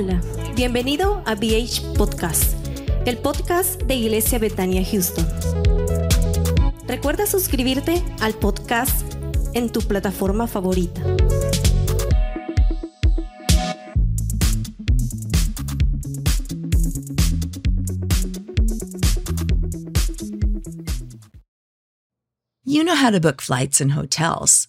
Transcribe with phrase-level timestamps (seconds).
[0.00, 0.22] Hola,
[0.54, 2.54] bienvenido a BH Podcast,
[3.04, 5.26] el podcast de Iglesia Betania Houston.
[6.86, 9.12] Recuerda suscribirte al podcast
[9.54, 11.02] en tu plataforma favorita.
[22.62, 24.68] You know how to book flights and hotels.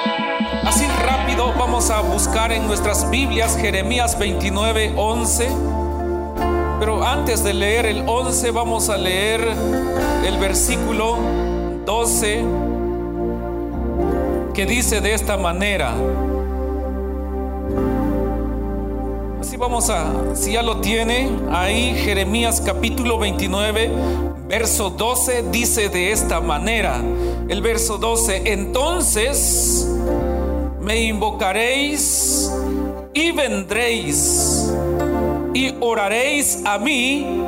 [1.61, 5.47] Vamos a buscar en nuestras Biblias Jeremías 29, 11.
[6.79, 9.47] Pero antes de leer el 11 vamos a leer
[10.25, 11.17] el versículo
[11.85, 12.43] 12
[14.55, 15.93] que dice de esta manera.
[19.39, 23.91] Así vamos a, si ya lo tiene, ahí Jeremías capítulo 29,
[24.47, 26.99] verso 12 dice de esta manera.
[27.49, 29.87] El verso 12, entonces
[30.81, 32.51] me invocaréis
[33.13, 34.71] y vendréis
[35.53, 37.43] y oraréis a mí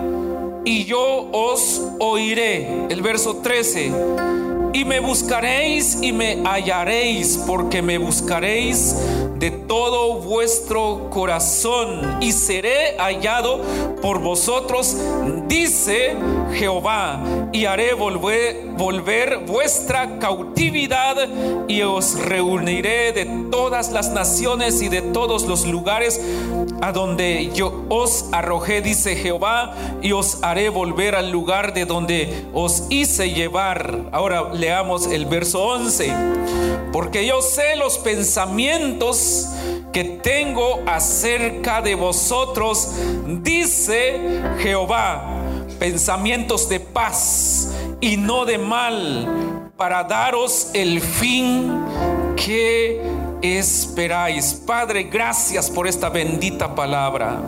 [0.65, 2.67] y yo os oiré.
[2.89, 3.91] El verso 13.
[4.73, 8.95] Y me buscaréis y me hallaréis, porque me buscaréis
[9.43, 13.61] de todo vuestro corazón y seré hallado
[14.01, 14.97] por vosotros,
[15.47, 16.15] dice
[16.53, 21.27] Jehová, y haré volver, vuestra cautividad
[21.67, 26.21] y os reuniré de todas las naciones y de todos los lugares
[26.81, 32.45] a donde yo os arrojé, dice Jehová, y os haré volver al lugar de donde
[32.53, 34.09] os hice llevar.
[34.11, 36.13] Ahora leamos el verso 11.
[36.93, 39.49] Porque yo sé los pensamientos
[39.91, 42.91] que tengo acerca de vosotros,
[43.41, 45.41] dice Jehová,
[45.79, 51.83] pensamientos de paz y no de mal, para daros el fin
[52.37, 53.01] que
[53.41, 54.53] esperáis.
[54.53, 57.41] Padre, gracias por esta bendita palabra.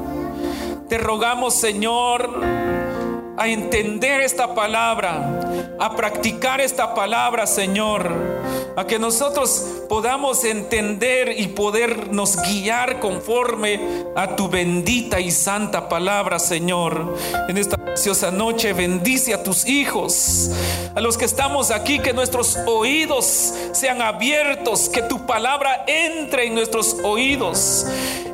[0.89, 2.41] Te rogamos, Señor,
[3.37, 8.11] a entender esta palabra, a practicar esta palabra, Señor,
[8.75, 13.79] a que nosotros podamos entender y podernos guiar conforme
[14.15, 17.15] a tu bendita y santa palabra, Señor.
[17.47, 20.51] En esta preciosa noche bendice a tus hijos,
[20.93, 26.55] a los que estamos aquí, que nuestros oídos sean abiertos, que tu palabra entre en
[26.55, 27.85] nuestros oídos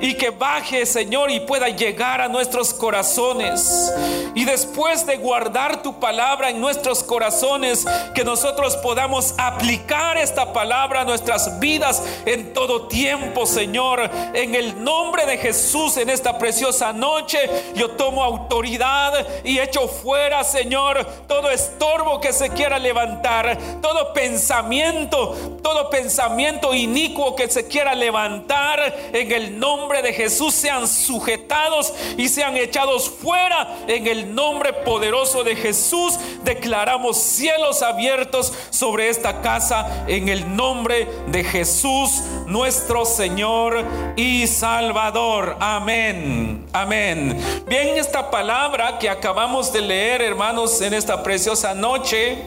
[0.01, 3.93] y que baje, Señor, y pueda llegar a nuestros corazones.
[4.33, 7.85] Y después de guardar tu palabra en nuestros corazones,
[8.15, 14.09] que nosotros podamos aplicar esta palabra a nuestras vidas en todo tiempo, Señor.
[14.33, 17.37] En el nombre de Jesús, en esta preciosa noche,
[17.75, 19.13] yo tomo autoridad
[19.59, 27.49] echo fuera, Señor, todo estorbo que se quiera levantar, todo pensamiento, todo pensamiento inicuo que
[27.49, 34.07] se quiera levantar, en el nombre de Jesús sean sujetados y sean echados fuera en
[34.07, 36.17] el nombre poderoso de Jesús.
[36.43, 43.83] Declaramos cielos abiertos sobre esta casa en el nombre de Jesús, nuestro Señor
[44.15, 45.57] y Salvador.
[45.59, 46.65] Amén.
[46.73, 47.63] Amén.
[47.67, 52.37] Bien, esta palabra que acabamos de leer, hermanos, en esta preciosa noche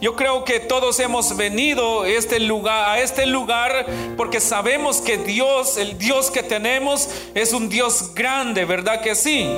[0.00, 2.38] yo creo que todos hemos venido este
[2.68, 3.86] a este lugar
[4.16, 9.48] porque sabemos que Dios, el Dios que tenemos, es un Dios grande, ¿verdad que sí?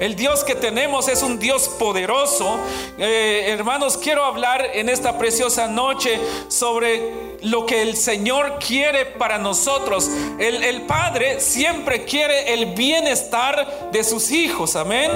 [0.00, 2.58] El Dios que tenemos es un Dios poderoso.
[2.98, 6.18] Eh, hermanos, quiero hablar en esta preciosa noche
[6.48, 10.10] sobre lo que el Señor quiere para nosotros.
[10.38, 15.10] El, el, Padre siempre quiere el bienestar de sus hijos, amén.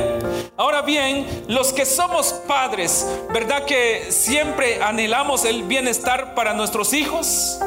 [0.56, 7.58] Ahora bien, los que somos padres, ¿verdad que siempre anhelamos el bienestar para nuestros hijos?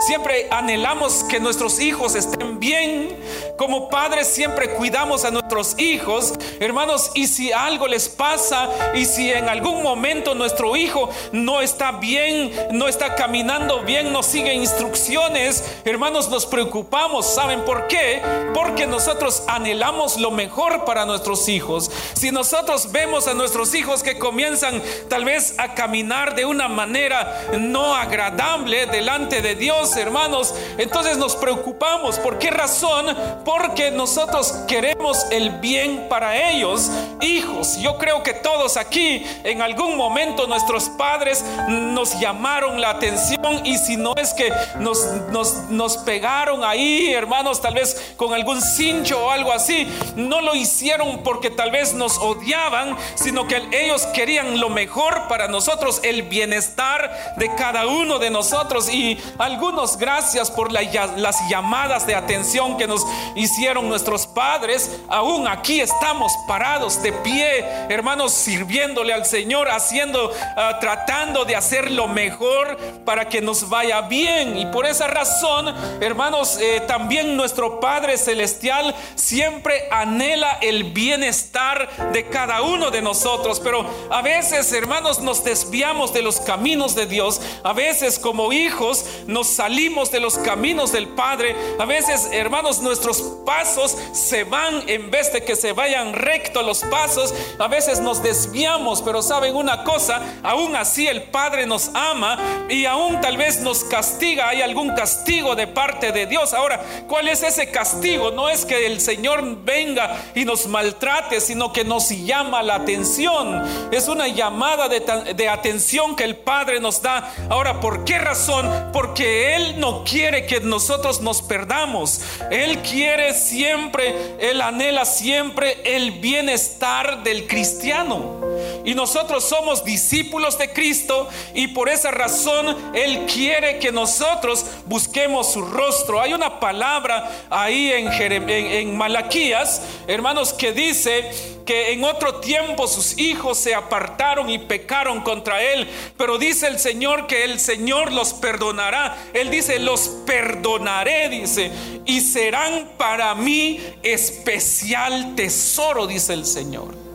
[0.00, 3.16] Siempre anhelamos que nuestros hijos estén bien.
[3.58, 6.32] Como padres siempre cuidamos a nuestros hijos.
[6.58, 11.92] Hermanos, y si algo les pasa y si en algún momento nuestro hijo no está
[11.92, 17.26] bien, no está caminando bien, no sigue instrucciones, hermanos, nos preocupamos.
[17.26, 18.22] ¿Saben por qué?
[18.54, 21.90] Porque nosotros anhelamos lo mejor para nuestros hijos.
[22.14, 27.42] Si nosotros vemos a nuestros hijos que comienzan tal vez a caminar de una manera
[27.58, 32.18] no agradable delante de Dios, hermanos, entonces nos preocupamos.
[32.18, 33.06] ¿Por qué razón?
[33.44, 36.90] Porque nosotros queremos el bien para ellos.
[37.20, 43.64] Hijos, yo creo que todos aquí en algún momento nuestros padres nos llamaron la atención
[43.64, 48.60] y si no es que nos, nos, nos pegaron ahí, hermanos, tal vez con algún
[48.60, 54.06] cincho o algo así, no lo hicieron porque tal vez nos odiaban, sino que ellos
[54.06, 60.50] querían lo mejor para nosotros, el bienestar de cada uno de nosotros y algunos gracias
[60.50, 65.00] por las llamadas de atención que nos hicieron nuestros padres.
[65.08, 71.90] Aún aquí estamos parados de pie, hermanos, sirviéndole al Señor, haciendo, ah, tratando de hacer
[71.90, 74.58] lo mejor para que nos vaya bien.
[74.58, 82.28] Y por esa razón, hermanos, eh, también nuestro Padre Celestial siempre anhela el bienestar de
[82.28, 83.60] cada uno de nosotros.
[83.60, 87.40] Pero a veces, hermanos, nos desviamos de los caminos de Dios.
[87.62, 92.82] A veces como hijos nos salimos salimos de los caminos del Padre, a veces, hermanos,
[92.82, 98.00] nuestros pasos se van en vez de que se vayan recto los pasos, a veces
[98.00, 103.36] nos desviamos, pero saben una cosa, aún así el Padre nos ama y aún tal
[103.36, 106.52] vez nos castiga, hay algún castigo de parte de Dios.
[106.52, 108.32] Ahora, ¿cuál es ese castigo?
[108.32, 113.62] No es que el Señor venga y nos maltrate, sino que nos llama la atención.
[113.92, 114.98] Es una llamada de,
[115.34, 117.32] de atención que el Padre nos da.
[117.48, 118.90] Ahora, ¿por qué razón?
[118.92, 122.20] Porque Él él no quiere que nosotros nos perdamos.
[122.50, 128.40] Él quiere siempre, Él anhela siempre el bienestar del cristiano.
[128.84, 135.52] Y nosotros somos discípulos de Cristo y por esa razón Él quiere que nosotros busquemos
[135.52, 136.20] su rostro.
[136.20, 143.58] Hay una palabra ahí en, en Malaquías, hermanos, que dice en otro tiempo sus hijos
[143.58, 145.88] se apartaron y pecaron contra Él.
[146.16, 149.16] Pero dice el Señor que el Señor los perdonará.
[149.34, 151.70] Él dice, los perdonaré, dice,
[152.06, 157.09] y serán para mí especial tesoro, dice el Señor.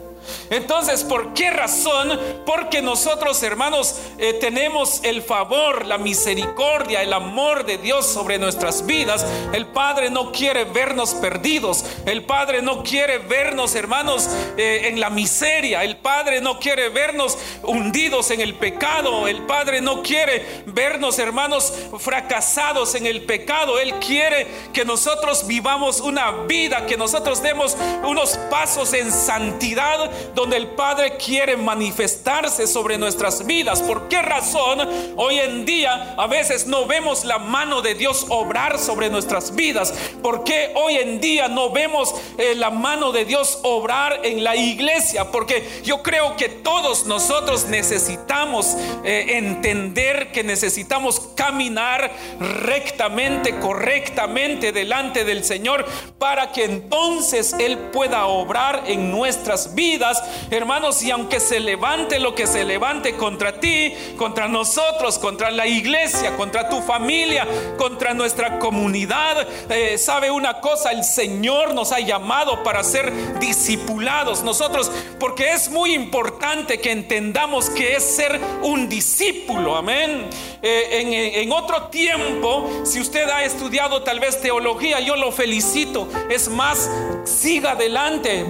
[0.50, 2.20] Entonces, ¿por qué razón?
[2.46, 8.86] Porque nosotros, hermanos, eh, tenemos el favor, la misericordia, el amor de Dios sobre nuestras
[8.86, 9.26] vidas.
[9.54, 11.86] El Padre no quiere vernos perdidos.
[12.06, 15.84] El Padre no quiere vernos, hermanos, eh, en la miseria.
[15.84, 19.28] El Padre no quiere vernos hundidos en el pecado.
[19.28, 23.80] El Padre no quiere vernos, hermanos, fracasados en el pecado.
[23.80, 30.58] Él quiere que nosotros vivamos una vida, que nosotros demos unos pasos en santidad donde
[30.58, 33.82] el Padre quiere manifestarse sobre nuestras vidas.
[33.82, 38.80] ¿Por qué razón hoy en día a veces no vemos la mano de Dios obrar
[38.80, 39.94] sobre nuestras vidas?
[40.22, 44.56] ¿Por qué hoy en día no vemos eh, la mano de Dios obrar en la
[44.56, 45.32] iglesia?
[45.32, 55.26] Porque yo creo que todos nosotros necesitamos eh, entender que necesitamos caminar rectamente, correctamente delante
[55.26, 55.86] del Señor
[56.20, 60.05] para que entonces Él pueda obrar en nuestras vidas
[60.50, 65.68] hermanos, y aunque se levante lo que se levante contra ti, contra nosotros, contra la
[65.68, 67.48] iglesia, contra tu familia,
[67.78, 74.44] contra nuestra comunidad, eh, sabe una cosa, el Señor nos ha llamado para ser discipulados
[74.44, 80.30] nosotros, porque es muy importante que entendamos que es ser un discípulo, amén.
[80.62, 86.08] Eh, en, otro tiempo, si usted ha estudiado tal vez teología, yo lo felicito.
[86.30, 86.90] Es más,
[87.24, 88.46] siga adelante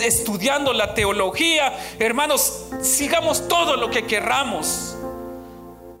[0.00, 0.99] estudiando la teología.
[1.98, 4.96] Hermanos, sigamos todo lo que querramos.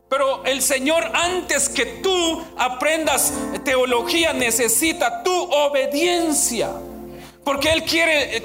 [0.08, 3.32] Pero el Señor antes que tú aprendas
[3.64, 6.70] teología necesita tu obediencia.
[7.44, 8.42] Porque Él quiere,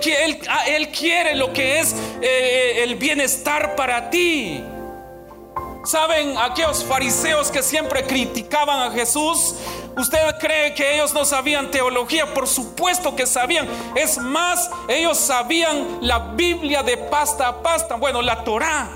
[0.47, 4.63] ah, él quiere lo que es eh, el bienestar para ti.
[5.85, 9.55] ¿Saben aquellos fariseos que siempre criticaban a Jesús?
[9.97, 12.33] ¿Usted cree que ellos no sabían teología?
[12.33, 13.67] Por supuesto que sabían.
[13.95, 17.95] Es más, ellos sabían la Biblia de pasta a pasta.
[17.95, 18.89] Bueno, la Torah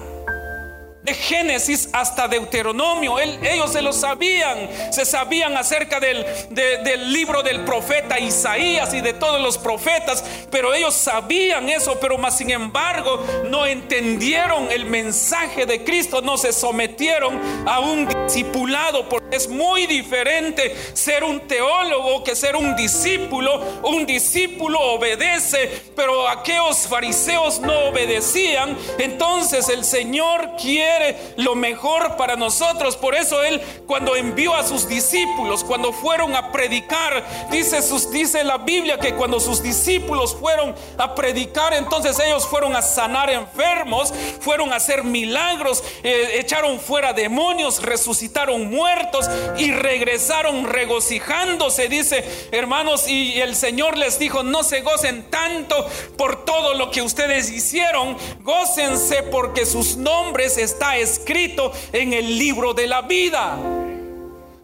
[1.13, 3.19] Génesis hasta Deuteronomio.
[3.19, 9.13] ellos se lo sabían, se sabían acerca del, del libro del profeta Isaías y de
[9.13, 15.65] todos los profetas, pero ellos sabían eso, pero más sin embargo no entendieron el mensaje
[15.65, 22.23] de Cristo, no se sometieron a un discipulado, porque es muy diferente ser un teólogo
[22.23, 23.59] que ser un discípulo.
[23.83, 28.77] Un discípulo obedece, pero aquellos fariseos no obedecían.
[28.97, 30.98] Entonces el Señor quiere
[31.37, 32.97] lo mejor para nosotros.
[32.97, 38.43] Por eso Él cuando envió a sus discípulos, cuando fueron a predicar, dice, sus, dice
[38.43, 44.13] la Biblia que cuando sus discípulos fueron a predicar, entonces ellos fueron a sanar enfermos,
[44.39, 53.07] fueron a hacer milagros, eh, echaron fuera demonios, resucitaron muertos y regresaron regocijándose, dice hermanos,
[53.07, 55.87] y el Señor les dijo, no se gocen tanto
[56.17, 62.73] por todo lo que ustedes hicieron, gócense porque sus nombres están escrito en el libro
[62.73, 63.57] de la vida.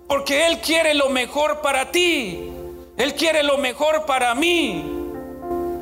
[0.08, 2.51] Porque Él quiere lo mejor para ti.
[2.98, 4.84] Él quiere lo mejor para mí.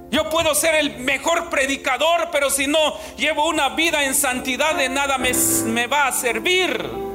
[0.09, 4.89] Yo puedo ser el mejor predicador, pero si no llevo una vida en santidad, de
[4.89, 7.12] nada me va a servir.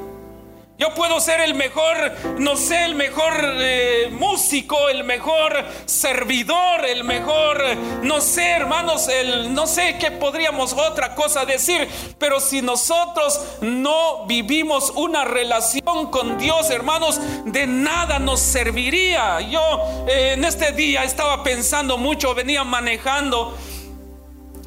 [0.78, 1.96] Yo puedo ser el mejor,
[2.38, 5.52] no sé, el mejor eh, músico, el mejor
[5.86, 7.64] servidor, el mejor,
[8.04, 14.24] no sé, hermanos, el, no sé qué podríamos otra cosa decir, pero si nosotros no
[14.26, 19.40] vivimos una relación con Dios, hermanos, de nada nos serviría.
[19.40, 23.58] Yo eh, en este día estaba pensando mucho, venía manejando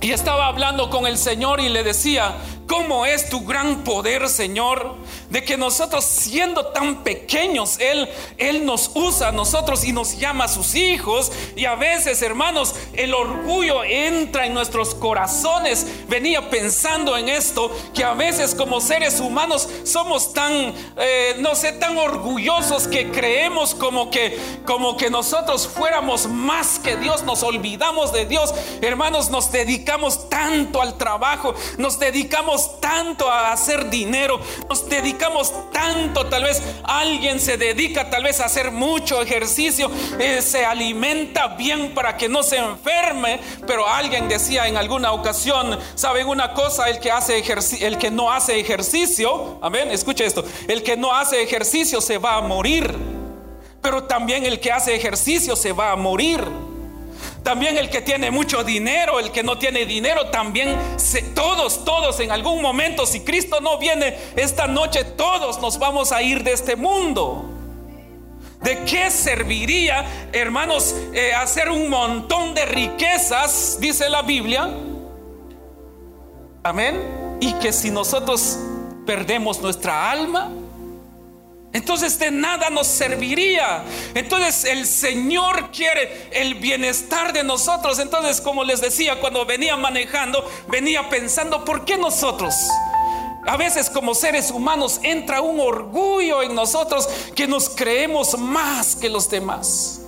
[0.02, 2.34] y estaba hablando con el Señor y le decía,
[2.68, 4.96] ¿cómo es tu gran poder, Señor?
[5.32, 8.08] De que nosotros siendo tan pequeños, Él,
[8.38, 11.32] Él nos usa a nosotros y nos llama a sus hijos.
[11.56, 15.88] Y a veces, hermanos, el orgullo entra en nuestros corazones.
[16.10, 20.52] Venía pensando en esto, que a veces como seres humanos somos tan,
[20.98, 26.98] eh, no sé, tan orgullosos que creemos como que, como que nosotros fuéramos más que
[26.98, 28.54] Dios, nos olvidamos de Dios.
[28.82, 35.21] Hermanos, nos dedicamos tanto al trabajo, nos dedicamos tanto a hacer dinero, nos dedicamos
[35.72, 41.48] tanto, tal vez alguien se dedica tal vez a hacer mucho ejercicio, eh, se alimenta
[41.50, 46.90] bien para que no se enferme, pero alguien decía en alguna ocasión, ¿saben una cosa?
[46.90, 47.42] El que hace
[47.82, 52.38] el que no hace ejercicio, amén, escucha esto, el que no hace ejercicio se va
[52.38, 52.96] a morir,
[53.82, 56.71] pero también el que hace ejercicio se va a morir.
[57.44, 60.78] También el que tiene mucho dinero, el que no tiene dinero, también
[61.34, 66.22] todos, todos en algún momento, si Cristo no viene esta noche, todos nos vamos a
[66.22, 67.46] ir de este mundo.
[68.62, 74.70] ¿De qué serviría, hermanos, eh, hacer un montón de riquezas, dice la Biblia?
[76.62, 77.38] Amén.
[77.40, 78.60] Y que si nosotros
[79.08, 80.52] perdemos nuestra alma,
[81.74, 83.84] entonces de nada nos serviría.
[84.14, 88.00] Entonces el Señor quiere el bienestar de nosotros.
[88.00, 92.54] Entonces, como les decía, cuando venía manejando, venía pensando, ¿por qué nosotros?
[93.48, 99.10] A veces como seres humanos entra un orgullo en nosotros que nos creemos más que
[99.10, 100.02] los demás.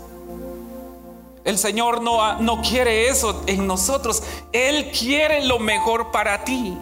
[1.45, 4.21] El Señor no, no quiere eso en nosotros.
[4.51, 6.77] Él quiere lo mejor para ti.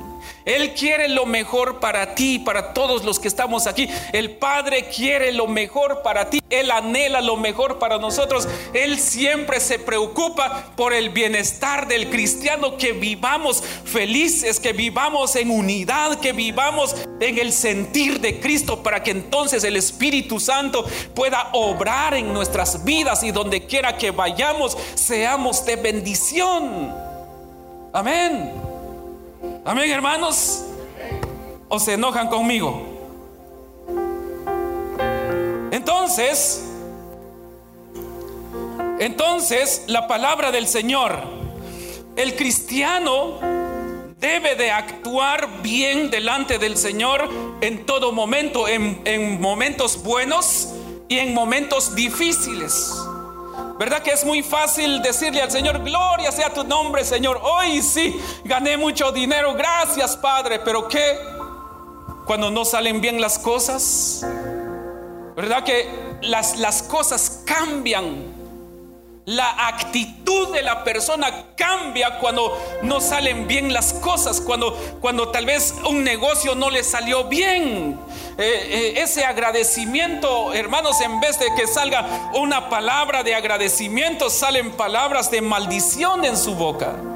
[0.45, 3.87] Él quiere lo mejor para ti, para todos los que estamos aquí.
[4.13, 6.41] El Padre quiere lo mejor para ti.
[6.49, 8.47] Él anhela lo mejor para nosotros.
[8.73, 15.49] Él siempre se preocupa por el bienestar del cristiano, que vivamos felices, que vivamos en
[15.49, 21.49] unidad, que vivamos en el sentir de Cristo, para que entonces el Espíritu Santo pueda
[21.53, 26.93] obrar en nuestras vidas y donde quiera que vayamos, seamos de bendición.
[27.93, 28.70] Amén.
[29.63, 30.63] Amén, hermanos.
[31.69, 32.81] ¿O se enojan conmigo?
[35.69, 36.65] Entonces,
[38.99, 41.15] entonces la palabra del Señor,
[42.15, 43.39] el cristiano
[44.19, 47.29] debe de actuar bien delante del Señor
[47.61, 50.69] en todo momento, en, en momentos buenos
[51.07, 52.91] y en momentos difíciles.
[53.81, 57.41] ¿Verdad que es muy fácil decirle al Señor, gloria sea tu nombre, Señor?
[57.41, 61.17] Hoy sí, gané mucho dinero, gracias Padre, pero ¿qué?
[62.27, 64.23] Cuando no salen bien las cosas,
[65.35, 65.89] ¿verdad que
[66.21, 68.21] las, las cosas cambian?
[69.25, 75.47] La actitud de la persona cambia cuando no salen bien las cosas, cuando, cuando tal
[75.47, 77.99] vez un negocio no le salió bien.
[78.37, 84.71] Eh, eh, ese agradecimiento, hermanos, en vez de que salga una palabra de agradecimiento, salen
[84.71, 87.10] palabras de maldición en su boca.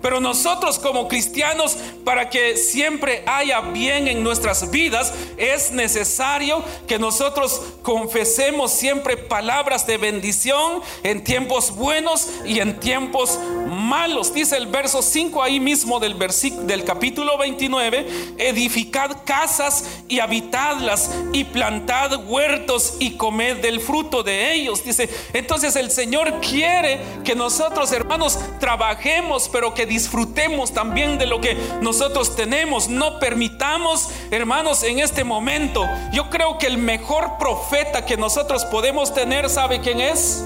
[0.00, 6.98] Pero nosotros como cristianos, para que siempre haya bien en nuestras vidas, es necesario que
[6.98, 14.32] nosotros confesemos siempre palabras de bendición en tiempos buenos y en tiempos malos.
[14.32, 18.06] Dice el verso 5 ahí mismo del, del capítulo 29,
[18.38, 24.84] edificad casas y habitadlas y plantad huertos y comed del fruto de ellos.
[24.84, 31.40] Dice, entonces el Señor quiere que nosotros hermanos trabajemos, pero que disfrutemos también de lo
[31.40, 32.88] que nosotros tenemos.
[32.88, 35.84] No permitamos, hermanos, en este momento.
[36.12, 40.44] Yo creo que el mejor profeta que nosotros podemos tener, ¿sabe quién es?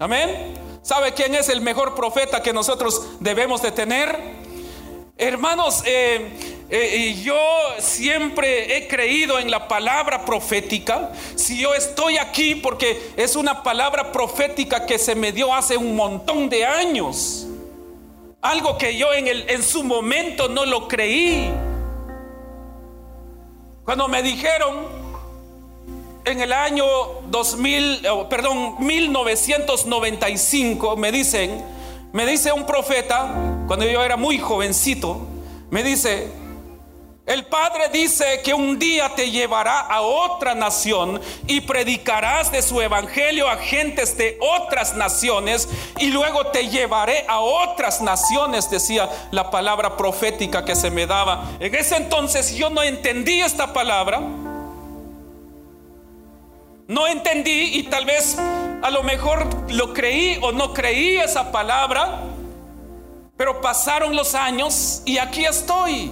[0.00, 0.58] Amén.
[0.82, 4.18] ¿Sabe quién es el mejor profeta que nosotros debemos de tener?
[5.16, 6.28] Hermanos, eh,
[6.68, 7.38] eh, yo
[7.78, 11.12] siempre he creído en la palabra profética.
[11.36, 15.94] Si yo estoy aquí porque es una palabra profética que se me dio hace un
[15.94, 17.47] montón de años.
[18.40, 21.50] Algo que yo en, el, en su momento no lo creí.
[23.84, 24.86] Cuando me dijeron
[26.24, 26.84] en el año
[27.30, 31.64] 2000, perdón, 1995, me dicen,
[32.12, 33.34] me dice un profeta,
[33.66, 35.26] cuando yo era muy jovencito,
[35.70, 36.30] me dice,
[37.28, 42.80] el Padre dice que un día te llevará a otra nación y predicarás de su
[42.80, 45.68] evangelio a gentes de otras naciones
[45.98, 51.50] y luego te llevaré a otras naciones, decía la palabra profética que se me daba.
[51.60, 54.20] En ese entonces yo no entendí esta palabra.
[56.86, 62.22] No entendí y tal vez a lo mejor lo creí o no creí esa palabra,
[63.36, 66.10] pero pasaron los años y aquí estoy.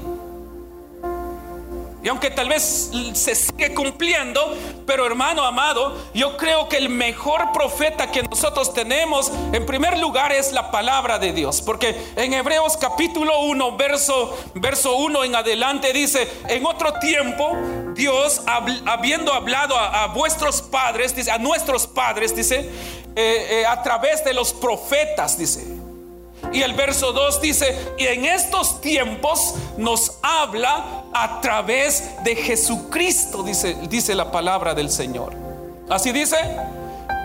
[2.07, 7.51] Y aunque tal vez se sigue cumpliendo, pero hermano amado, yo creo que el mejor
[7.51, 11.61] profeta que nosotros tenemos, en primer lugar, es la palabra de Dios.
[11.61, 17.57] Porque en Hebreos capítulo 1, verso, verso 1 en adelante dice, en otro tiempo,
[17.97, 22.71] Dios, habiendo hablado a, vuestros padres, dice, a nuestros padres, dice,
[23.17, 25.86] eh, eh, a través de los profetas, dice.
[26.53, 33.43] Y el verso 2 dice, y en estos tiempos nos habla a través de Jesucristo,
[33.43, 35.33] dice, dice la palabra del Señor.
[35.89, 36.37] Así dice.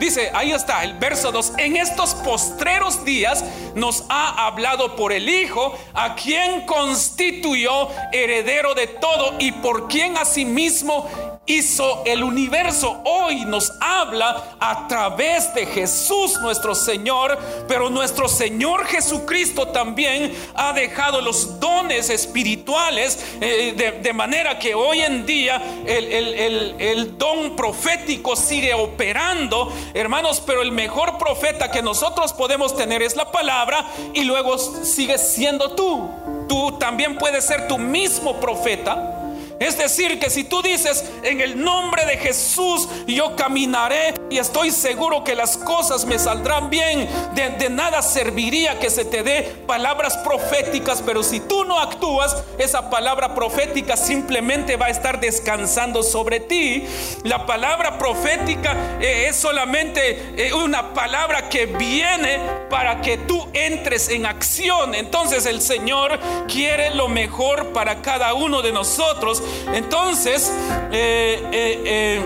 [0.02, 3.44] Dice, ahí está el verso 2, en estos postreros días
[3.76, 10.18] nos ha hablado por el Hijo, a quien constituyó heredero de todo y por quien
[10.18, 11.08] asimismo
[11.46, 13.02] hizo el universo.
[13.04, 17.38] Hoy nos habla a través de Jesús nuestro Señor,
[17.68, 25.02] pero nuestro Señor Jesucristo también ha dejado los dones espirituales eh, de, manera que hoy
[25.02, 32.34] en día el, el don profético sigue operando, hermanos, pero el mejor profeta que nosotros
[32.34, 36.10] podemos tener es la palabra y luego sigue siendo tú.
[36.48, 39.21] Tú también puedes ser tu mismo profeta
[39.62, 44.72] es decir, que si tú dices en el nombre de Jesús, yo caminaré y estoy
[44.72, 50.18] seguro que las cosas me saldrán bien, de, nada serviría que se te dé palabras
[50.18, 56.40] proféticas, pero si tú no actúas, esa palabra profética simplemente va a estar descansando sobre
[56.40, 56.84] ti.
[57.24, 64.10] La palabra profética eh, es solamente eh, una palabra que viene para que tú entres
[64.10, 64.96] en acción.
[64.96, 69.44] Entonces el Señor quiere lo mejor para cada uno de nosotros
[69.74, 70.52] entonces,
[70.92, 72.22] eh, eh, eh,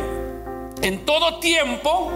[0.82, 2.12] en todo tiempo,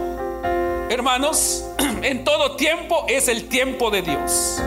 [0.88, 1.64] hermanos,
[2.02, 4.60] en todo tiempo es el tiempo de Dios.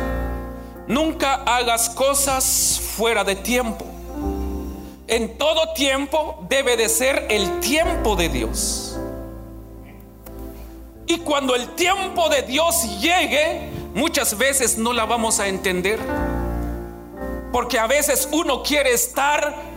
[0.88, 3.86] Nunca hagas cosas fuera de tiempo.
[5.08, 8.98] En todo tiempo debe de ser el tiempo de Dios.
[11.06, 16.00] Y cuando el tiempo de Dios llegue, muchas veces no la vamos a entender
[17.52, 19.73] Porque a veces uno quiere estar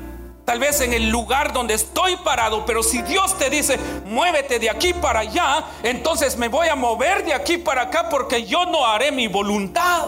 [0.47, 4.71] tal vez en el lugar donde estoy parado, pero si Dios te dice, muévete de
[4.71, 8.87] aquí para allá, entonces me voy a mover de aquí para acá porque yo no
[8.87, 10.07] haré mi voluntad.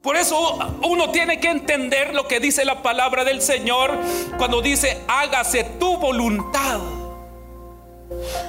[0.00, 3.98] Por eso uno tiene que entender lo que dice la palabra del Señor
[4.38, 6.78] cuando dice, hágase tu voluntad.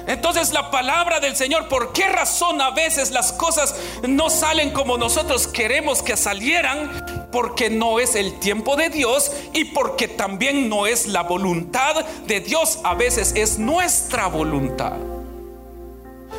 [0.06, 3.74] Entonces la palabra del Señor, ¿por qué razón a veces las cosas
[4.06, 7.28] no salen como nosotros queremos que salieran?
[7.32, 12.40] Porque no es el tiempo de Dios y porque también no es la voluntad de
[12.40, 14.94] Dios, a veces es nuestra voluntad.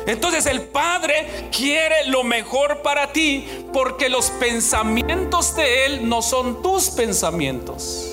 [0.06, 6.62] Entonces el Padre quiere lo mejor para ti porque los pensamientos de Él no son
[6.62, 8.09] tus pensamientos.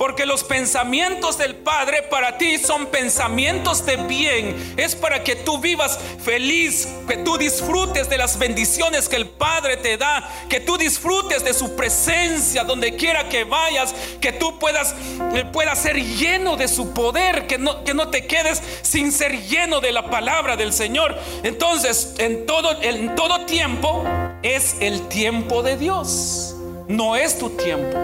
[0.00, 4.72] Porque los pensamientos del Padre para ti son pensamientos de bien.
[4.78, 9.76] Es para que tú vivas feliz, que tú disfrutes de las bendiciones que el Padre
[9.76, 14.94] te da, que tú disfrutes de su presencia donde quiera que vayas, que tú puedas,
[15.34, 19.48] eh, puedas ser lleno de su poder, que no, que no te quedes sin ser
[19.48, 21.14] lleno de la palabra del Señor.
[21.42, 24.02] Entonces, en todo, en todo tiempo
[24.42, 26.56] es el tiempo de Dios,
[26.88, 27.98] no es tu tiempo.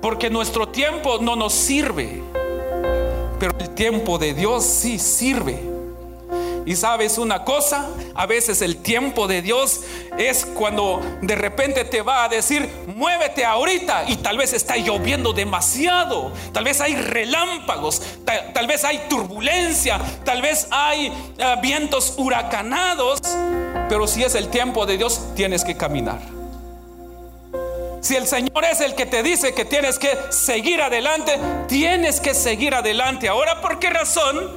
[0.00, 2.22] Porque nuestro tiempo no nos sirve.
[3.38, 5.76] Pero el tiempo de Dios sí sirve.
[6.66, 9.82] Y sabes una cosa, a veces el tiempo de Dios
[10.18, 15.32] es cuando de repente te va a decir, muévete ahorita y tal vez está lloviendo
[15.32, 18.02] demasiado, tal vez hay relámpagos,
[18.52, 21.06] tal, vez hay turbulencia, tal vez hay
[21.38, 23.20] eh, vientos huracanados,
[23.88, 26.35] pero si es el tiempo de Dios tienes que caminar.
[28.00, 32.34] Si el Señor es el que te dice que tienes que seguir adelante, tienes que
[32.34, 33.28] seguir adelante.
[33.28, 34.52] Ahora, ¿por qué razón?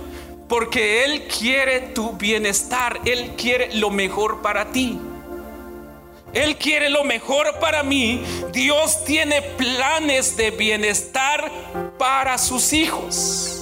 [0.47, 4.99] Porque Él quiere tu bienestar, Él quiere lo mejor para ti.
[6.33, 8.23] Él quiere lo mejor para mí.
[8.51, 11.51] Dios tiene planes de bienestar
[11.97, 13.55] para sus hijos.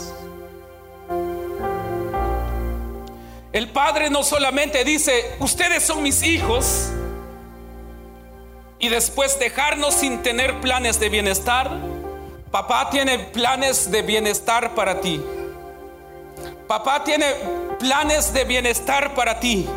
[3.53, 6.89] El Padre no solamente dice, ustedes son mis hijos,
[8.79, 11.71] y después dejarnos sin tener planes de bienestar.
[12.51, 15.21] Papá tiene planes de bienestar para ti.
[16.67, 17.25] Papá tiene
[17.79, 19.67] planes de bienestar para ti.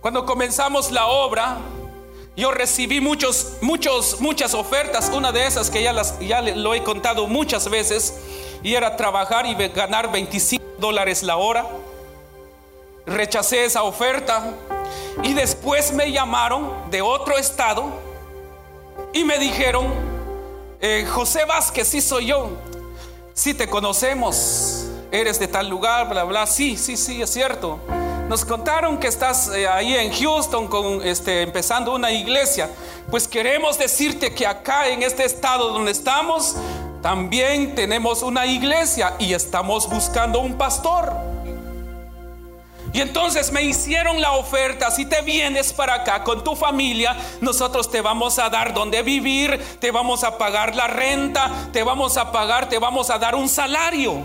[0.00, 1.58] Cuando comenzamos la obra,
[2.36, 5.10] yo recibí muchos, muchos, muchas ofertas.
[5.14, 8.14] Una de esas que ya, las, ya lo he contado muchas veces,
[8.62, 11.66] y era trabajar y ganar 25 dólares la hora.
[13.06, 14.54] Rechacé esa oferta
[15.22, 17.84] y después me llamaron de otro estado
[19.12, 19.86] y me dijeron,
[20.80, 22.50] eh, José Vázquez, sí soy yo.
[23.32, 26.46] Sí te conocemos, eres de tal lugar, bla, bla.
[26.46, 27.78] Sí, sí, sí, es cierto.
[28.28, 32.70] Nos contaron que estás eh, ahí en Houston con, este, empezando una iglesia.
[33.10, 36.56] Pues queremos decirte que acá en este estado donde estamos,
[37.02, 41.33] también tenemos una iglesia y estamos buscando un pastor.
[42.94, 47.90] Y entonces me hicieron la oferta, si te vienes para acá con tu familia, nosotros
[47.90, 52.30] te vamos a dar donde vivir, te vamos a pagar la renta, te vamos a
[52.30, 54.24] pagar, te vamos a dar un salario.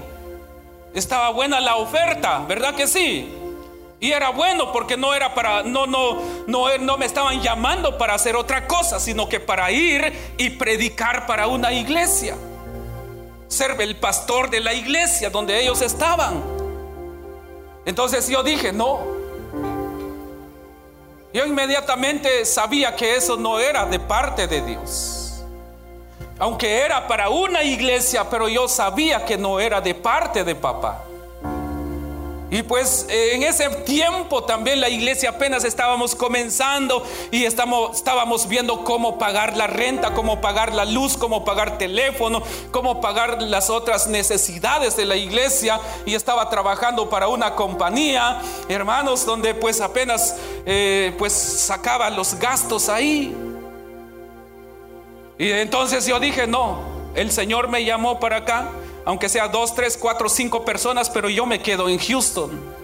[0.93, 3.33] Estaba buena la oferta, ¿verdad que sí?
[3.99, 8.13] Y era bueno porque no era para, no, no, no, no me estaban llamando para
[8.13, 12.35] hacer otra cosa, sino que para ir y predicar para una iglesia.
[13.47, 16.58] Ser el pastor de la iglesia donde ellos estaban.
[17.89, 18.99] Entonces yo dije, no.
[21.33, 25.43] Yo inmediatamente sabía que eso no era de parte de Dios.
[26.37, 31.03] Aunque era para una iglesia, pero yo sabía que no era de parte de papá.
[32.51, 38.47] Y pues eh, en ese tiempo también la iglesia apenas estábamos comenzando y estamos, estábamos
[38.47, 43.69] viendo cómo pagar la renta, cómo pagar la luz, cómo pagar teléfono, cómo pagar las
[43.69, 45.79] otras necesidades de la iglesia.
[46.07, 50.35] Y estaba trabajando para una compañía, hermanos, donde pues apenas
[50.65, 53.35] eh, pues sacaba los gastos ahí.
[55.37, 56.79] Y entonces yo dije, no,
[57.13, 58.69] el Señor me llamó para acá
[59.05, 62.79] aunque sea dos, tres, cuatro, cinco personas, pero yo me quedo en Houston.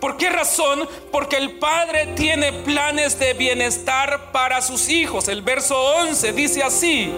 [0.00, 0.88] ¿Por qué razón?
[1.10, 5.28] Porque el Padre tiene planes de bienestar para sus hijos.
[5.28, 7.12] El verso 11 dice así,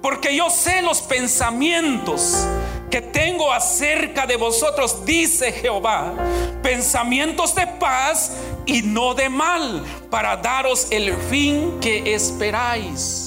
[0.00, 2.46] porque yo sé los pensamientos
[2.90, 6.14] que tengo acerca de vosotros, dice Jehová,
[6.62, 8.32] pensamientos de paz
[8.66, 13.23] y no de mal, para daros el fin que esperáis.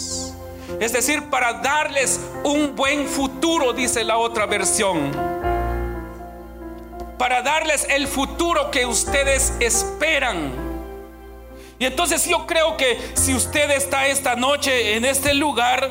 [0.79, 5.11] Es decir, para darles un buen futuro, dice la otra versión.
[7.17, 10.51] Para darles el futuro que ustedes esperan.
[11.79, 15.89] Y entonces yo creo que si usted está esta noche en este lugar,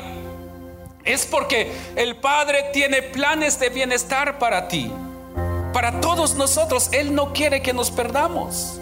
[1.03, 4.91] es porque el Padre tiene planes de bienestar para ti,
[5.73, 6.89] para todos nosotros.
[6.93, 8.79] Él no quiere que nos perdamos.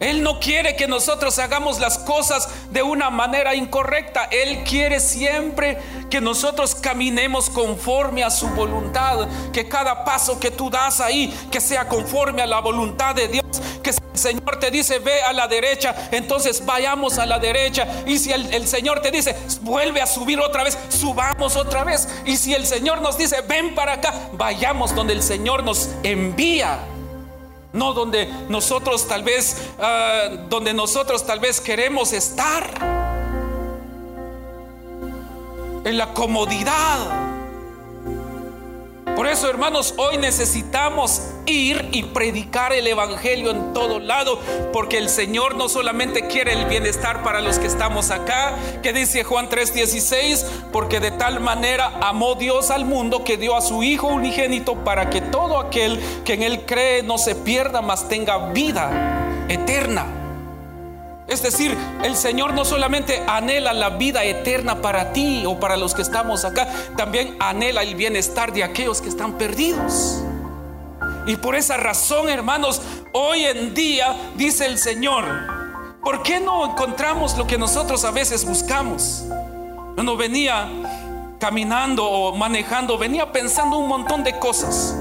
[0.00, 4.28] Él no quiere que nosotros hagamos las cosas de una manera incorrecta.
[4.30, 9.28] Él quiere siempre que nosotros caminemos conforme a su voluntad.
[9.52, 13.44] Que cada paso que tú das ahí, que sea conforme a la voluntad de Dios.
[13.82, 17.86] Que si el Señor te dice, ve a la derecha, entonces vayamos a la derecha.
[18.06, 22.08] Y si el, el Señor te dice, vuelve a subir otra vez, subamos otra vez.
[22.24, 26.78] Y si el Señor nos dice, ven para acá, vayamos donde el Señor nos envía
[27.78, 33.08] no donde nosotros tal vez, ah, donde nosotros tal vez queremos estar,
[35.84, 37.27] en la comodidad.
[39.18, 44.38] Por eso, hermanos, hoy necesitamos ir y predicar el Evangelio en todo lado,
[44.72, 49.24] porque el Señor no solamente quiere el bienestar para los que estamos acá, que dice
[49.24, 54.06] Juan 3:16, porque de tal manera amó Dios al mundo que dio a su Hijo
[54.06, 59.46] unigénito para que todo aquel que en Él cree no se pierda, mas tenga vida
[59.48, 60.17] eterna.
[61.28, 65.94] Es decir, el Señor no solamente anhela la vida eterna para ti o para los
[65.94, 70.22] que estamos acá, también anhela el bienestar de aquellos que están perdidos.
[71.26, 72.80] Y por esa razón, hermanos,
[73.12, 75.26] hoy en día dice el Señor,
[76.02, 79.24] ¿por qué no encontramos lo que nosotros a veces buscamos?
[79.98, 80.66] Uno venía
[81.38, 84.96] caminando o manejando, venía pensando un montón de cosas.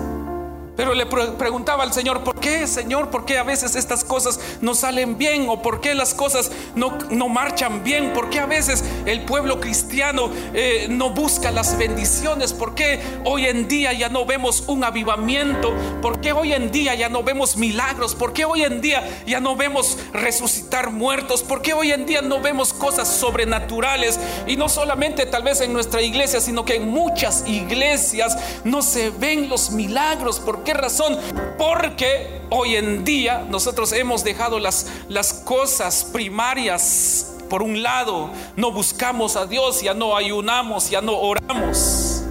[0.78, 3.10] Pero le preguntaba al Señor, ¿por qué, Señor?
[3.10, 5.48] ¿Por qué a veces estas cosas no salen bien?
[5.50, 8.14] ¿O por qué las cosas no, no marchan bien?
[8.14, 12.54] ¿Por qué a veces el pueblo cristiano eh, no busca las bendiciones?
[12.54, 15.74] ¿Por qué hoy en día ya no vemos un avivamiento?
[16.00, 18.14] ¿Por qué hoy en día ya no vemos milagros?
[18.14, 21.42] ¿Por qué hoy en día ya no vemos resucitar muertos?
[21.42, 24.20] ¿Por qué hoy en día no vemos cosas sobrenaturales?
[24.46, 29.10] Y no solamente tal vez en nuestra iglesia, sino que en muchas iglesias no se
[29.10, 30.40] ven los milagros.
[30.40, 31.18] ¿Por qué razón?
[31.58, 38.74] Porque hoy en día nosotros hemos dejado las, las cosas primarias por un lado, no
[38.74, 42.24] buscamos a Dios, ya no ayunamos, ya no oramos.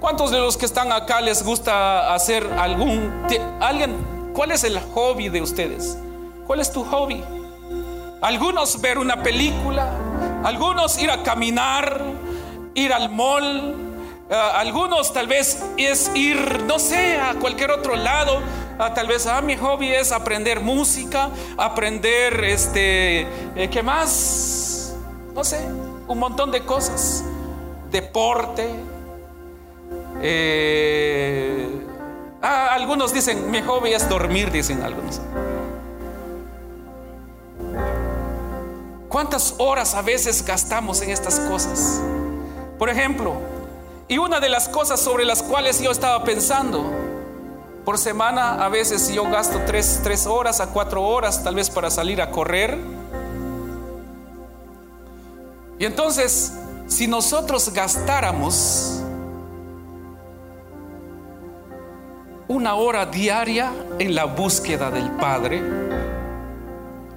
[0.00, 3.10] ¿Cuántos de los que están acá les gusta hacer algún
[3.58, 3.96] alguien
[4.34, 5.96] cuál es el hobby de ustedes?
[6.46, 7.24] ¿Cuál es tu hobby?
[8.20, 9.90] Algunos ver una película,
[10.44, 12.02] algunos ir a caminar,
[12.74, 13.91] ir al mall,
[14.32, 18.40] eh, algunos tal vez es ir, no sé, a cualquier otro lado.
[18.78, 24.94] Ah, tal vez, ah, mi hobby es aprender música, aprender, este, eh, ¿qué más?
[25.34, 25.60] No sé,
[26.08, 27.22] un montón de cosas.
[27.90, 28.66] Deporte.
[30.22, 31.86] Eh,
[32.40, 35.20] ah, algunos dicen, mi hobby es dormir, dicen algunos.
[39.10, 42.00] ¿Cuántas horas a veces gastamos en estas cosas?
[42.78, 43.51] Por ejemplo,
[44.08, 46.84] y una de las cosas sobre las cuales yo estaba pensando,
[47.84, 52.22] por semana a veces yo gasto tres, horas a cuatro horas tal vez para salir
[52.22, 52.78] a correr.
[55.78, 56.52] Y entonces,
[56.86, 59.00] si nosotros gastáramos
[62.46, 65.60] una hora diaria en la búsqueda del Padre,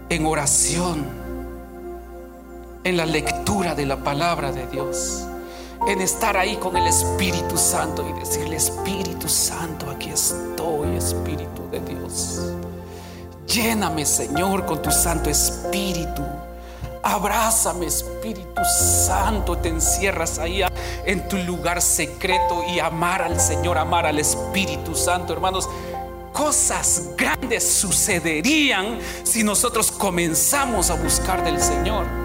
[0.09, 1.05] en oración,
[2.83, 5.27] en la lectura de la palabra de Dios,
[5.87, 11.79] en estar ahí con el Espíritu Santo y decirle, Espíritu Santo, aquí estoy, Espíritu de
[11.81, 12.41] Dios.
[13.47, 16.23] Lléname, Señor, con tu Santo Espíritu.
[17.03, 18.61] Abrázame, Espíritu
[19.05, 19.57] Santo.
[19.57, 20.61] Te encierras ahí
[21.05, 25.69] en tu lugar secreto y amar al Señor, amar al Espíritu Santo, hermanos
[26.33, 32.24] cosas grandes sucederían si nosotros comenzamos a buscar del Señor.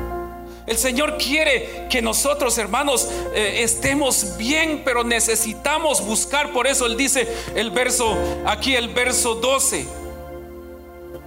[0.70, 6.52] El Señor quiere que nosotros, hermanos, eh, estemos bien, pero necesitamos buscar.
[6.52, 9.84] Por eso Él dice el verso, aquí el verso 12.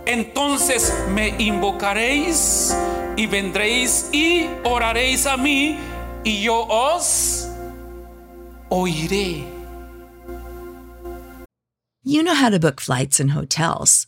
[0.06, 2.74] Entonces me invocaréis
[3.18, 5.78] y vendréis y oraréis a mí
[6.24, 7.50] y yo os
[8.70, 9.44] oiré.
[12.06, 14.08] You know how to book flights and hotels.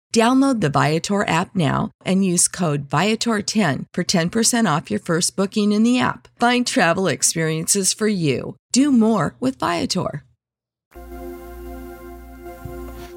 [0.13, 5.71] Download the Viator app now and use code Viator10 for 10% off your first booking
[5.71, 6.27] in the app.
[6.37, 8.57] Find travel experiences for you.
[8.73, 10.25] Do more with Viator.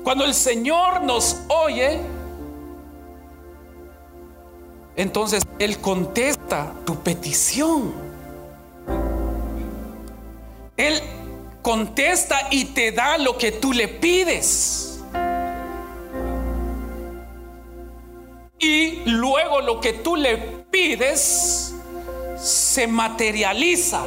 [0.04, 1.98] Cuando el Señor nos oye,
[4.96, 7.92] entonces Él contesta tu petición.
[10.76, 11.00] Él
[11.62, 14.93] contesta y te da lo que tú le pides.
[18.64, 21.74] Y luego lo que tú le pides
[22.38, 24.00] se materializa.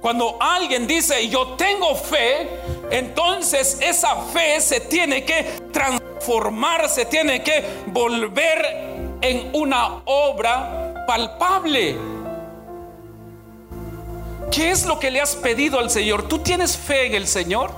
[0.00, 2.48] Cuando alguien dice yo tengo fe,
[2.90, 8.66] entonces esa fe se tiene que transformar, se tiene que volver
[9.20, 11.96] en una obra palpable.
[14.50, 16.26] ¿Qué es lo que le has pedido al Señor?
[16.26, 17.70] ¿Tú tienes fe en el Señor?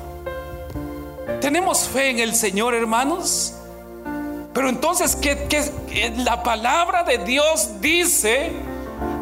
[1.43, 3.60] ¿Tenemos fe en el Señor, hermanos?
[4.53, 8.51] Pero entonces, ¿qué, la palabra de Dios dice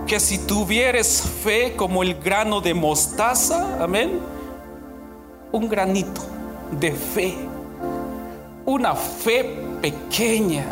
[0.06, 4.20] que si tuvieres fe como el grano de mostaza, amén,
[5.52, 6.22] un granito
[6.72, 7.36] de fe,
[8.64, 9.44] una fe
[9.82, 10.64] pequeña,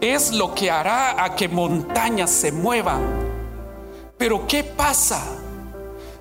[0.00, 3.02] es lo que hará a que montañas se muevan.
[4.18, 5.39] Pero ¿qué pasa?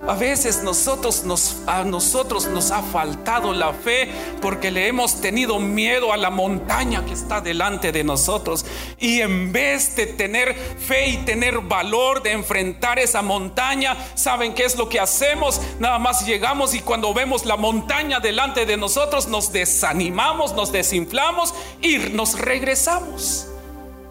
[0.10, 4.10] A veces nosotros nos, a nosotros nos ha faltado la fe
[4.42, 8.66] porque le hemos tenido miedo a la montaña que está delante de nosotros.
[8.98, 14.66] Y en vez de tener fe y tener valor de enfrentar esa montaña, ¿saben qué
[14.66, 15.62] es lo que hacemos?
[15.78, 21.54] Nada más llegamos y cuando vemos la montaña delante de nosotros nos desanimamos, nos desinflamos
[21.84, 23.46] y nos regresamos.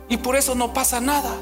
[0.08, 1.34] Y por eso no pasa nada.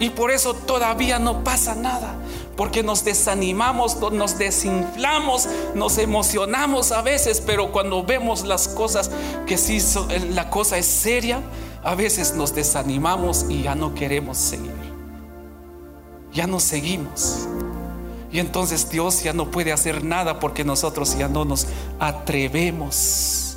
[0.00, 2.16] Y por eso todavía no pasa nada
[2.56, 9.10] porque nos desanimamos, nos desinflamos, nos emocionamos a veces, pero cuando vemos las cosas
[9.46, 9.78] que sí
[10.30, 11.40] la cosa es seria,
[11.82, 14.72] a veces nos desanimamos y ya no queremos seguir.
[16.32, 17.46] Ya no seguimos.
[18.30, 21.66] Y entonces Dios ya no puede hacer nada porque nosotros ya no nos
[22.00, 23.51] atrevemos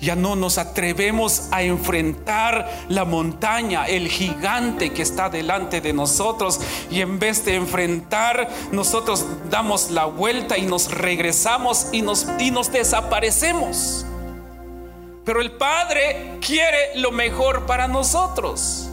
[0.00, 6.60] ya no nos atrevemos a enfrentar la montaña, el gigante que está delante de nosotros.
[6.90, 12.50] Y en vez de enfrentar, nosotros damos la vuelta y nos regresamos y nos, y
[12.50, 14.06] nos desaparecemos.
[15.24, 18.88] Pero el Padre quiere lo mejor para nosotros.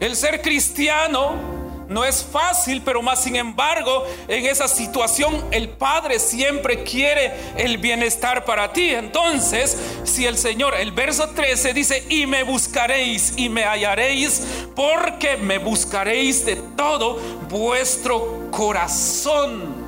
[0.00, 1.55] El ser cristiano
[1.88, 7.78] no es fácil, pero más sin embargo, en esa situación el Padre siempre quiere el
[7.78, 8.90] bienestar para ti.
[8.90, 14.42] Entonces, si el Señor, el verso 13 dice, y me buscaréis y me hallaréis,
[14.74, 19.86] porque me buscaréis de todo vuestro corazón.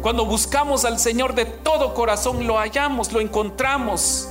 [0.00, 4.28] Cuando buscamos al Señor de todo corazón, lo hallamos, lo encontramos.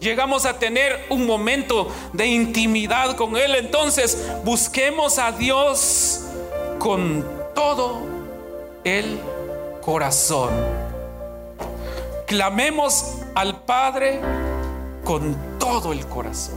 [0.00, 3.54] Llegamos a tener un momento de intimidad con Él.
[3.54, 6.22] Entonces busquemos a Dios
[6.78, 8.00] con todo
[8.84, 9.18] el
[9.82, 10.50] corazón.
[12.26, 14.20] Clamemos al Padre
[15.04, 16.56] con todo el corazón.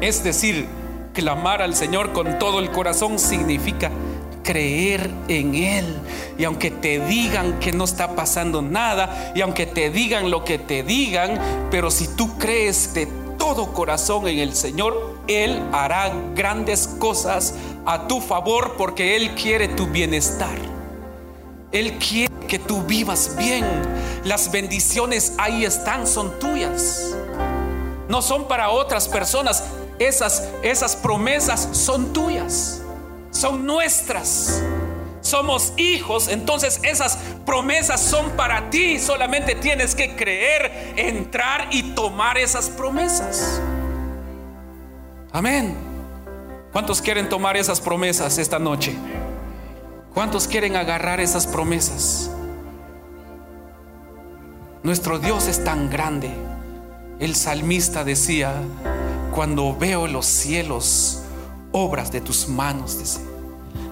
[0.00, 0.66] Es decir,
[1.14, 3.90] clamar al Señor con todo el corazón significa
[4.46, 5.98] creer en Él.
[6.38, 10.58] Y aunque te digan que no está pasando nada, y aunque te digan lo que
[10.58, 16.86] te digan, pero si tú crees de todo corazón en el Señor, Él hará grandes
[16.86, 20.56] cosas a tu favor porque Él quiere tu bienestar.
[21.72, 23.64] Él quiere que tú vivas bien.
[24.24, 27.14] Las bendiciones ahí están, son tuyas.
[28.08, 29.64] No son para otras personas.
[29.98, 32.82] Esas, esas promesas son tuyas.
[33.36, 34.62] Son nuestras.
[35.20, 38.98] Somos hijos, entonces esas promesas son para ti.
[38.98, 43.60] Solamente tienes que creer, entrar y tomar esas promesas.
[45.32, 45.76] Amén.
[46.72, 48.94] ¿Cuántos quieren tomar esas promesas esta noche?
[50.14, 52.30] ¿Cuántos quieren agarrar esas promesas?
[54.82, 56.30] Nuestro Dios es tan grande.
[57.18, 58.54] El salmista decía,
[59.34, 61.22] cuando veo los cielos,
[61.72, 63.25] obras de tus manos, dice,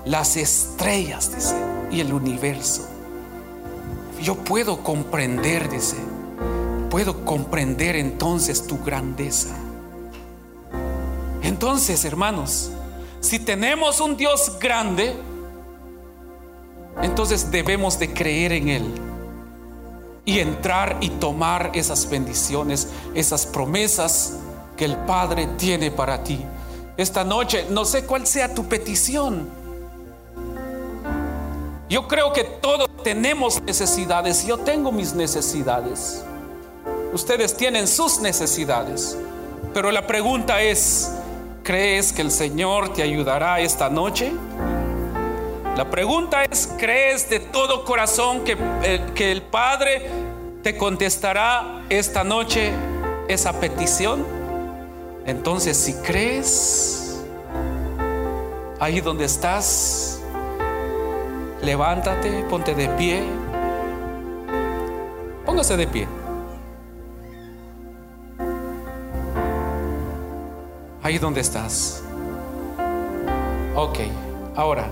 [0.05, 1.55] las estrellas, dice,
[1.91, 2.87] y el universo.
[4.22, 5.97] Yo puedo comprender, dice,
[6.91, 9.55] puedo comprender entonces tu grandeza.
[11.43, 12.70] Entonces, hermanos,
[13.20, 15.14] si tenemos un Dios grande,
[17.03, 18.95] entonces debemos de creer en Él
[20.24, 24.35] y entrar y tomar esas bendiciones, esas promesas
[24.76, 26.41] que el Padre tiene para ti.
[26.97, 29.49] Esta noche, no sé cuál sea tu petición.
[31.95, 34.45] Yo creo que todos tenemos necesidades.
[34.45, 36.24] Yo tengo mis necesidades.
[37.12, 39.16] Ustedes tienen sus necesidades.
[39.72, 41.14] Pero la pregunta es,
[41.62, 44.32] ¿crees que el Señor te ayudará esta noche?
[45.76, 50.11] La pregunta es, ¿crees de todo corazón que, eh, que el Padre
[50.64, 52.72] te contestará esta noche
[53.28, 54.26] esa petición?
[55.26, 57.20] Entonces, si crees,
[58.80, 60.24] ahí donde estás,
[61.64, 63.22] levántate, ponte de pie.
[65.44, 66.08] Póngase de pie.
[71.02, 72.02] Ahí donde estás.
[73.74, 73.98] Ok,
[74.56, 74.88] ahora.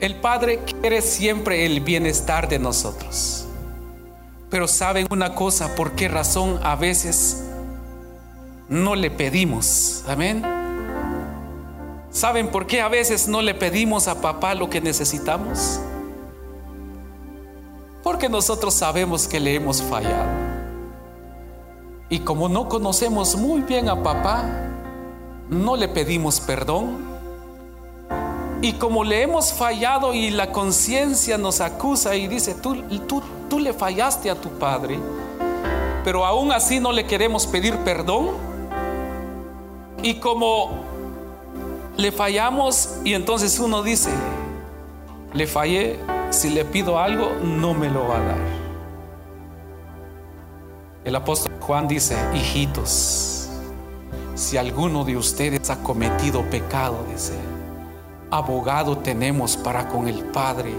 [0.00, 3.46] El Padre quiere siempre el bienestar de nosotros.
[4.50, 7.44] Pero saben una cosa, por qué razón a veces
[8.68, 10.04] no le pedimos.
[10.08, 10.61] Amén.
[12.12, 15.80] ¿Saben por qué a veces no le pedimos a papá lo que necesitamos?
[18.04, 20.30] Porque nosotros sabemos que le hemos fallado.
[22.08, 24.44] Y como no conocemos muy bien a papá,
[25.48, 27.12] no le pedimos perdón
[28.62, 32.76] y como le hemos fallado y la conciencia nos acusa y dice, tú,
[33.08, 35.00] tú, tú le fallaste a tu padre,
[36.04, 38.28] pero aún así no le queremos pedir perdón.
[40.00, 40.91] Y como
[41.96, 44.10] le fallamos y entonces uno dice,
[45.32, 45.98] le fallé,
[46.30, 48.62] si le pido algo, no me lo va a dar.
[51.04, 53.48] El apóstol Juan dice, hijitos,
[54.34, 57.34] si alguno de ustedes ha cometido pecado, dice,
[58.30, 60.72] abogado tenemos para con el Padre,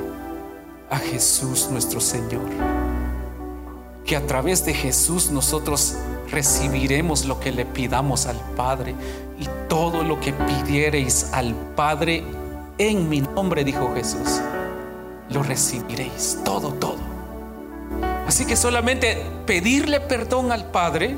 [0.90, 2.83] a Jesús nuestro Señor.
[4.06, 5.96] Que a través de Jesús nosotros
[6.30, 8.96] recibiremos lo que le pidamos al Padre
[9.40, 12.24] y todo lo que pidiereis al Padre
[12.78, 14.42] en mi nombre, dijo Jesús,
[15.30, 16.98] lo recibiréis, todo, todo.
[18.28, 21.16] Así que solamente pedirle perdón al Padre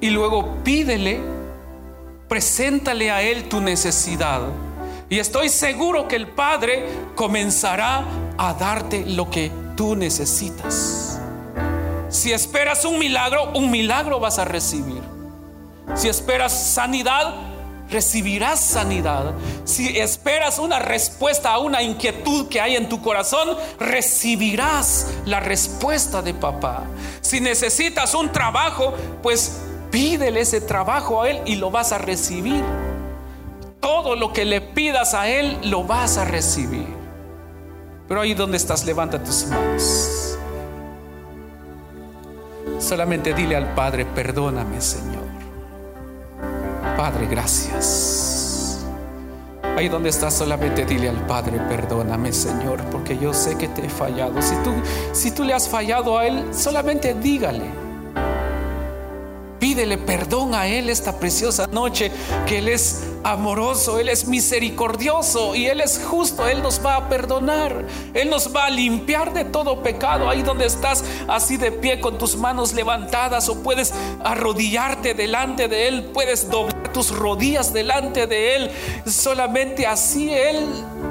[0.00, 1.20] y luego pídele,
[2.28, 4.42] preséntale a Él tu necesidad
[5.12, 8.02] y estoy seguro que el Padre comenzará
[8.38, 11.11] a darte lo que tú necesitas.
[12.22, 15.02] Si esperas un milagro, un milagro vas a recibir.
[15.96, 17.34] Si esperas sanidad,
[17.90, 19.34] recibirás sanidad.
[19.64, 26.22] Si esperas una respuesta a una inquietud que hay en tu corazón, recibirás la respuesta
[26.22, 26.84] de papá.
[27.22, 29.60] Si necesitas un trabajo, pues
[29.90, 32.62] pídele ese trabajo a Él y lo vas a recibir
[33.80, 36.86] todo lo que le pidas a Él lo vas a recibir.
[38.06, 40.31] Pero ahí donde estás, levanta tus manos.
[42.82, 45.22] Solamente dile al Padre, perdóname Señor.
[46.96, 48.84] Padre, gracias.
[49.76, 53.88] Ahí donde estás, solamente dile al Padre, perdóname Señor, porque yo sé que te he
[53.88, 54.42] fallado.
[54.42, 54.72] Si tú,
[55.12, 57.66] si tú le has fallado a Él, solamente dígale.
[59.62, 62.10] Pídele perdón a Él esta preciosa noche,
[62.48, 66.48] que Él es amoroso, Él es misericordioso y Él es justo.
[66.48, 67.86] Él nos va a perdonar.
[68.12, 70.28] Él nos va a limpiar de todo pecado.
[70.28, 73.94] Ahí donde estás así de pie con tus manos levantadas o puedes
[74.24, 78.70] arrodillarte delante de Él, puedes doblar tus rodillas delante de Él.
[79.06, 80.66] Solamente así Él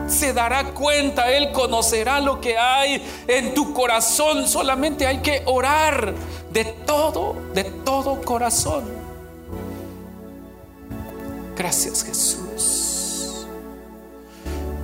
[0.07, 4.45] se dará cuenta, Él conocerá lo que hay en tu corazón.
[4.45, 6.13] Solamente hay que orar
[6.51, 8.83] de todo, de todo corazón.
[11.55, 13.47] Gracias Jesús.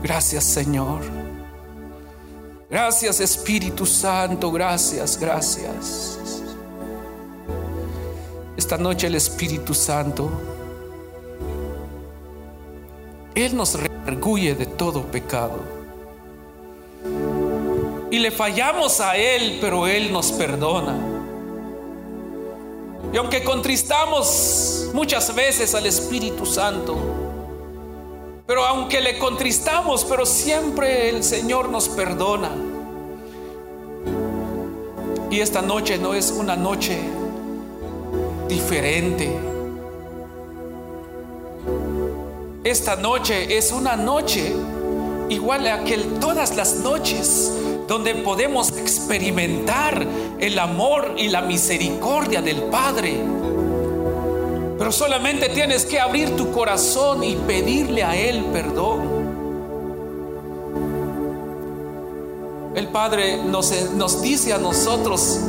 [0.04, 1.02] Gracias Señor.
[2.70, 4.52] Gracias Espíritu Santo.
[4.52, 6.20] Gracias, gracias.
[8.56, 10.30] Esta noche el Espíritu Santo,
[13.36, 15.60] Él nos reargulle de todo pecado.
[18.10, 20.98] Y le fallamos a Él, pero Él nos perdona.
[23.14, 26.98] Y aunque contristamos muchas veces al Espíritu Santo,
[28.46, 32.50] pero aunque le contristamos, pero siempre el Señor nos perdona.
[35.30, 36.98] Y esta noche no es una noche
[38.48, 39.30] diferente.
[42.64, 44.54] Esta noche es una noche
[45.30, 47.52] igual a que todas las noches
[47.88, 50.06] donde podemos experimentar
[50.40, 53.18] el amor y la misericordia del Padre.
[54.78, 59.18] Pero solamente tienes que abrir tu corazón y pedirle a Él perdón.
[62.76, 65.40] El Padre nos, nos dice a nosotros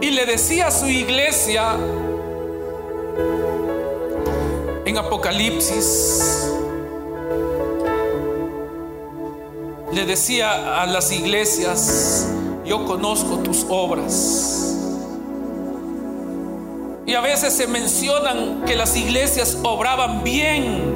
[0.00, 1.76] y le decía a su iglesia
[4.86, 6.57] en Apocalipsis
[9.98, 12.28] le decía a las iglesias,
[12.64, 14.76] yo conozco tus obras.
[17.04, 20.94] Y a veces se mencionan que las iglesias obraban bien.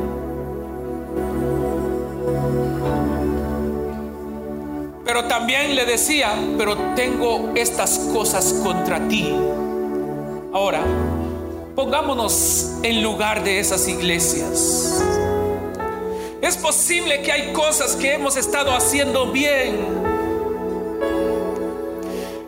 [5.05, 9.35] Pero también le decía, pero tengo estas cosas contra ti.
[10.53, 10.85] Ahora,
[11.75, 15.12] pongámonos en lugar de esas iglesias.
[16.53, 19.87] Es posible que hay cosas que hemos estado haciendo bien.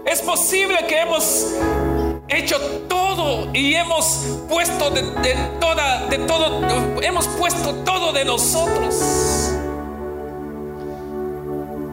[0.05, 1.55] Es posible que hemos
[2.29, 4.05] hecho todo y hemos
[4.47, 5.01] puesto de,
[5.59, 8.95] toda, de todo, hemos puesto todo de nosotros.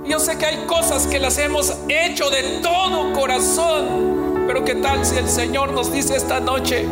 [0.06, 5.06] Yo sé que hay cosas que las hemos hecho de todo corazón, pero qué tal
[5.06, 6.86] si el Señor nos dice esta noche,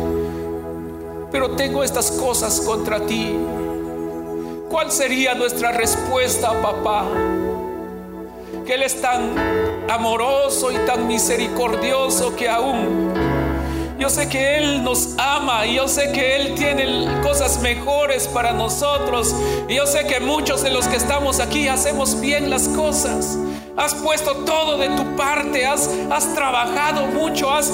[1.30, 3.36] pero tengo estas cosas contra ti.
[4.70, 7.04] ¿Cuál sería nuestra respuesta, papá?
[8.64, 9.34] Que Él es tan
[9.90, 13.10] amoroso y tan misericordioso que aún
[14.00, 18.52] yo sé que Él nos ama y yo sé que Él tiene cosas mejores para
[18.52, 19.34] nosotros.
[19.68, 23.36] Y yo sé que muchos de los que estamos aquí hacemos bien las cosas.
[23.76, 25.90] Has puesto todo de tu parte, has,
[26.34, 27.72] trabajado mucho, has,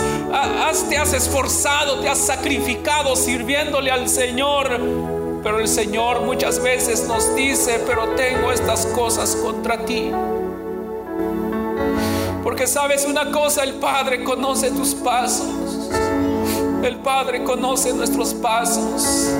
[0.88, 5.16] te has esforzado, te has sacrificado sirviéndole al Señor.
[5.47, 10.11] Pero el Señor muchas veces nos dice, pero tengo estas cosas contra ti.
[12.42, 15.88] Porque sabes una cosa, el Padre conoce tus pasos.
[16.82, 19.30] El Padre conoce nuestros pasos.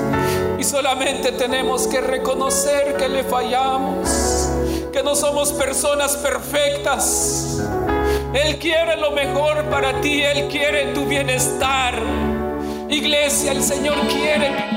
[0.57, 4.07] Y solamente tenemos que reconocer que le fallamos,
[4.93, 7.59] que no somos personas perfectas.
[8.33, 12.01] Él quiere lo mejor para ti, Él quiere tu bienestar.
[12.87, 14.76] Iglesia, el Señor quiere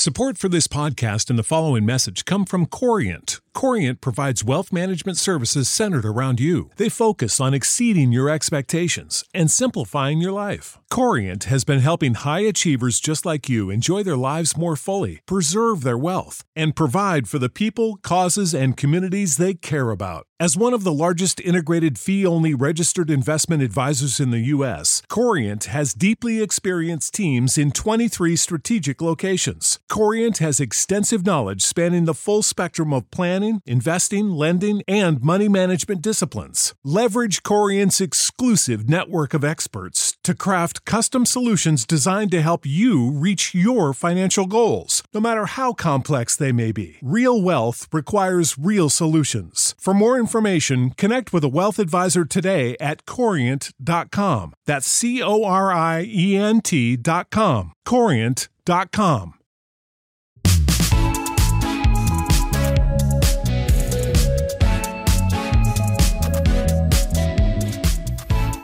[0.00, 5.18] Support for this podcast and the following message come from Corient Corient provides wealth management
[5.18, 6.70] services centered around you.
[6.76, 10.78] They focus on exceeding your expectations and simplifying your life.
[10.90, 15.84] Corient has been helping high achievers just like you enjoy their lives more fully, preserve
[15.84, 20.26] their wealth, and provide for the people, causes, and communities they care about.
[20.40, 25.66] As one of the largest integrated fee only registered investment advisors in the U.S., Corient
[25.66, 29.78] has deeply experienced teams in 23 strategic locations.
[29.90, 36.00] Corient has extensive knowledge spanning the full spectrum of planning, investing, lending, and money management
[36.00, 36.74] disciplines.
[36.82, 43.54] Leverage Corient's exclusive network of experts to craft custom solutions designed to help you reach
[43.54, 46.98] your financial goals, no matter how complex they may be.
[47.02, 49.74] Real wealth requires real solutions.
[49.80, 54.52] For more information, connect with a wealth advisor today at corient.com.
[54.66, 57.72] That's C O R I E N T.com.
[57.86, 59.39] Corient.com.